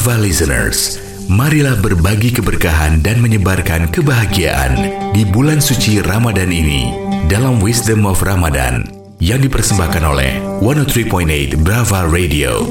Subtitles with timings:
[0.00, 0.96] Brava listeners,
[1.28, 4.72] marilah berbagi keberkahan dan menyebarkan kebahagiaan
[5.12, 6.88] di bulan suci Ramadan ini
[7.28, 8.88] dalam Wisdom of Ramadan
[9.20, 12.64] yang dipersembahkan oleh 103.8 Brava Radio.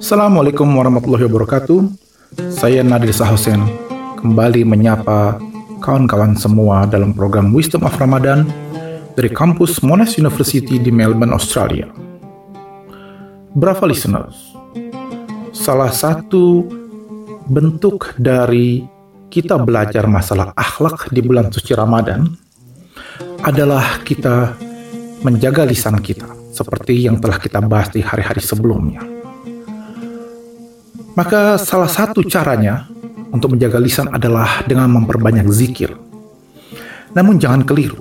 [0.00, 1.84] Assalamualaikum warahmatullahi wabarakatuh.
[2.48, 3.60] Saya Nadir Sahosen
[4.16, 5.36] kembali menyapa
[5.84, 8.48] kawan-kawan semua dalam program Wisdom of Ramadan
[9.20, 11.92] dari kampus Monash University di Melbourne, Australia.
[13.52, 14.48] Brava listeners,
[15.58, 16.62] salah satu
[17.50, 18.86] bentuk dari
[19.26, 22.30] kita belajar masalah akhlak di bulan suci Ramadan
[23.42, 24.54] adalah kita
[25.26, 29.02] menjaga lisan kita seperti yang telah kita bahas di hari-hari sebelumnya.
[31.18, 32.86] Maka salah satu caranya
[33.34, 35.90] untuk menjaga lisan adalah dengan memperbanyak zikir.
[37.18, 37.98] Namun jangan keliru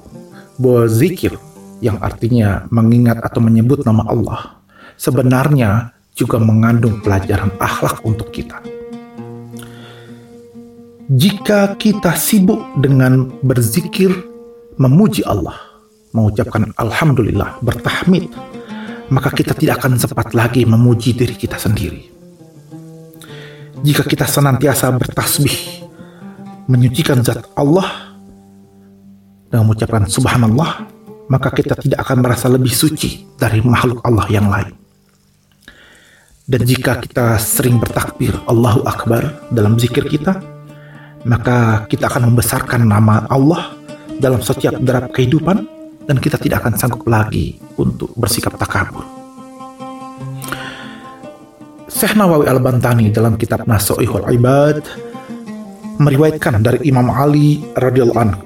[0.62, 1.34] bahwa zikir
[1.82, 4.62] yang artinya mengingat atau menyebut nama Allah
[4.98, 8.58] sebenarnya juga mengandung pelajaran akhlak untuk kita.
[11.08, 14.12] Jika kita sibuk dengan berzikir,
[14.76, 15.56] memuji Allah,
[16.12, 18.28] mengucapkan Alhamdulillah, bertahmid,
[19.14, 22.12] maka kita tidak akan sempat lagi memuji diri kita sendiri.
[23.86, 25.88] Jika kita senantiasa bertasbih,
[26.68, 28.18] menyucikan zat Allah,
[29.48, 30.92] dan mengucapkan Subhanallah,
[31.32, 34.87] maka kita tidak akan merasa lebih suci dari makhluk Allah yang lain.
[36.48, 40.40] Dan jika kita sering bertakbir Allahu Akbar dalam zikir kita,
[41.28, 43.76] maka kita akan membesarkan nama Allah
[44.24, 45.68] dalam setiap derap kehidupan
[46.08, 49.04] dan kita tidak akan sanggup lagi untuk bersikap takabur.
[51.92, 54.88] Syekh Nawawi Al-Bantani dalam kitab Nasoihul Ibad
[56.00, 58.42] meriwayatkan dari Imam Ali radhiyallahu anhu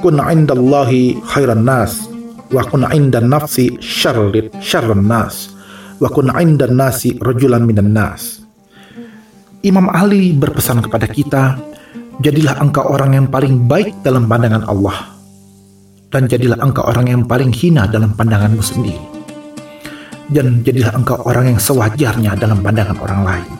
[0.00, 2.08] kun indallahi khairan nas
[2.48, 5.55] wa kun indan nafsi syarrit syarran nas
[6.00, 8.44] wa kun indan nasi rajulan minan nas.
[9.64, 11.58] Imam Ali berpesan kepada kita,
[12.22, 15.16] jadilah engkau orang yang paling baik dalam pandangan Allah
[16.16, 19.04] dan jadilah engkau orang yang paling hina dalam pandanganmu sendiri.
[20.26, 23.50] Dan jadilah engkau orang yang sewajarnya dalam pandangan orang lain.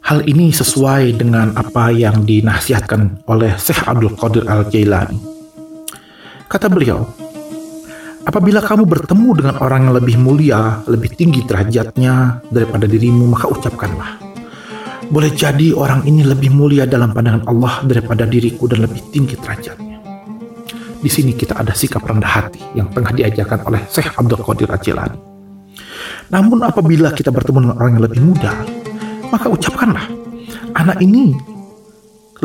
[0.00, 5.20] Hal ini sesuai dengan apa yang dinasihatkan oleh Syekh Abdul Qadir Al-Jailani.
[6.48, 7.06] Kata beliau,
[8.30, 14.22] Apabila kamu bertemu dengan orang yang lebih mulia, lebih tinggi derajatnya daripada dirimu, maka ucapkanlah.
[15.10, 19.98] Boleh jadi orang ini lebih mulia dalam pandangan Allah daripada diriku dan lebih tinggi derajatnya.
[21.02, 25.18] Di sini kita ada sikap rendah hati yang tengah diajarkan oleh Syekh Abdul Qadir Ajilani.
[26.30, 28.54] Namun apabila kita bertemu dengan orang yang lebih muda,
[29.34, 30.06] maka ucapkanlah,
[30.78, 31.34] anak ini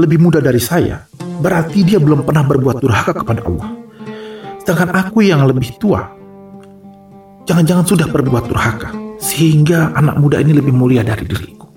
[0.02, 3.85] lebih muda dari saya, berarti dia belum pernah berbuat durhaka kepada Allah
[4.66, 6.10] Sedangkan aku yang lebih tua,
[7.46, 8.90] jangan-jangan sudah berbuat durhaka,
[9.22, 11.70] sehingga anak muda ini lebih mulia dari diriku.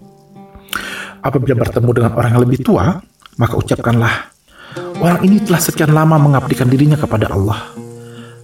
[1.21, 2.97] Apabila bertemu dengan orang yang lebih tua,
[3.37, 4.32] maka ucapkanlah,
[5.04, 7.76] orang ini telah sekian lama mengabdikan dirinya kepada Allah.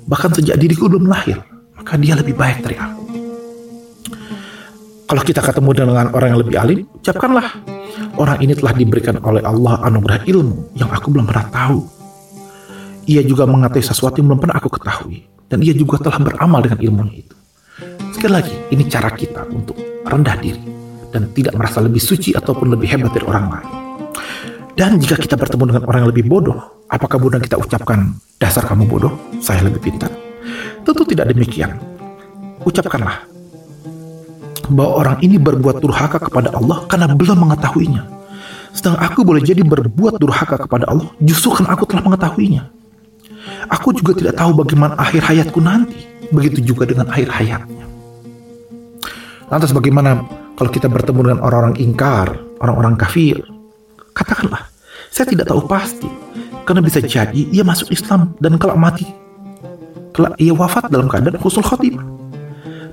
[0.04, 1.40] Bahkan sejak diriku belum lahir,
[1.80, 3.02] maka dia lebih baik dari aku.
[5.08, 7.48] Kalau kita ketemu dengan orang yang lebih alim, ucapkanlah,
[8.20, 11.93] orang ini telah diberikan oleh Allah anugerah ilmu yang aku belum pernah tahu
[13.04, 15.24] ia juga mengetahui sesuatu yang belum pernah aku ketahui.
[15.48, 17.36] Dan ia juga telah beramal dengan ilmunya itu.
[18.16, 20.62] Sekali lagi, ini cara kita untuk rendah diri.
[21.12, 23.70] Dan tidak merasa lebih suci ataupun lebih hebat dari orang lain.
[24.74, 26.58] Dan jika kita bertemu dengan orang yang lebih bodoh,
[26.90, 30.10] apakah kemudian kita ucapkan, dasar kamu bodoh, saya lebih pintar?
[30.82, 31.78] Tentu tidak demikian.
[32.66, 33.22] Ucapkanlah,
[34.70, 38.02] bahwa orang ini berbuat durhaka kepada Allah karena belum mengetahuinya.
[38.74, 42.62] Sedang aku boleh jadi berbuat durhaka kepada Allah justru karena aku telah mengetahuinya.
[43.70, 46.04] Aku juga tidak tahu bagaimana akhir hayatku nanti.
[46.32, 47.84] Begitu juga dengan akhir hayatnya.
[49.52, 50.24] Lantas bagaimana
[50.56, 53.38] kalau kita bertemu dengan orang-orang ingkar, orang-orang kafir?
[54.16, 54.66] Katakanlah,
[55.12, 56.08] saya tidak tahu pasti.
[56.64, 59.04] Karena bisa jadi ia masuk Islam dan kalau mati,
[60.16, 62.00] kelak ia wafat dalam keadaan khusul khotimah.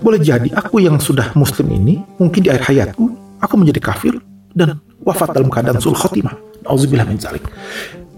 [0.04, 3.06] Boleh jadi aku yang sudah muslim ini, mungkin di akhir hayatku,
[3.40, 4.20] aku menjadi kafir
[4.52, 6.36] dan wafat dalam keadaan sul khotimah.
[6.68, 7.42] Auzubillah min zalik.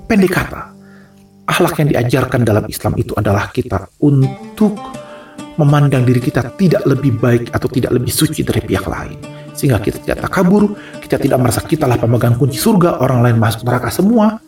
[0.10, 0.73] Pendek kata,
[1.54, 4.74] Akhlak yang diajarkan dalam Islam itu adalah kita untuk
[5.62, 9.22] memandang diri kita tidak lebih baik atau tidak lebih suci dari pihak lain.
[9.54, 13.70] Sehingga kita tidak takabur, kita tidak merasa kita lah pemegang kunci surga, orang lain masuk
[13.70, 14.42] neraka semua.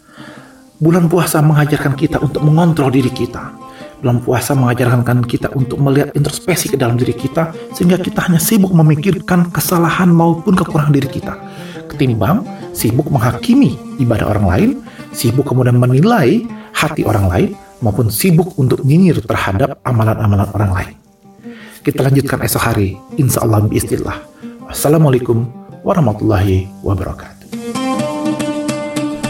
[0.82, 3.54] Bulan puasa mengajarkan kita untuk mengontrol diri kita.
[4.02, 8.74] Bulan puasa mengajarkan kita untuk melihat introspeksi ke dalam diri kita, sehingga kita hanya sibuk
[8.74, 11.38] memikirkan kesalahan maupun kekurangan diri kita.
[11.86, 12.42] Ketimbang
[12.74, 14.70] sibuk menghakimi ibadah orang lain,
[15.14, 16.42] sibuk kemudian menilai
[16.76, 17.50] hati orang lain
[17.80, 20.96] maupun sibuk untuk nyinyir terhadap amalan-amalan orang lain.
[21.80, 23.00] Kita lanjutkan esok hari.
[23.16, 24.18] Insya Allah biiznillah.
[24.68, 25.48] Wassalamualaikum
[25.86, 27.48] warahmatullahi wabarakatuh.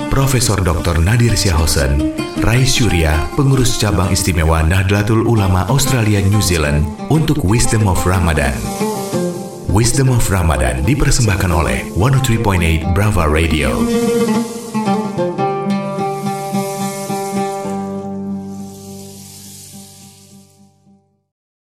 [0.07, 1.03] Profesor Dr.
[1.03, 7.99] Nadir Syahosen, Rais Surya, pengurus cabang istimewa Nahdlatul Ulama Australia New Zealand untuk Wisdom of
[8.07, 8.55] Ramadan.
[9.75, 13.75] Wisdom of Ramadan dipersembahkan oleh 103.8 Brava Radio.